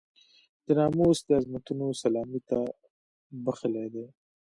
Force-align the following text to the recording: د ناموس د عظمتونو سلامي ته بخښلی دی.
د 0.65 0.67
ناموس 0.79 1.19
د 1.27 1.29
عظمتونو 1.39 1.85
سلامي 2.01 2.41
ته 2.49 2.59
بخښلی 3.43 3.87
دی. 3.93 4.05